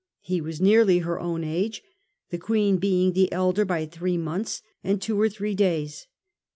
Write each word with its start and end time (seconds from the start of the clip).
He 0.21 0.41
was 0.41 0.59
nearly 0.59 0.97
her 0.97 1.19
own 1.19 1.43
age, 1.43 1.83
the 2.31 2.39
Queen 2.39 2.77
being 2.77 3.13
the 3.13 3.31
elder 3.31 3.65
by 3.65 3.85
three 3.85 4.17
months 4.17 4.63
and 4.83 4.99
two 4.99 5.21
or 5.21 5.29
three 5.29 5.53
days. 5.53 6.07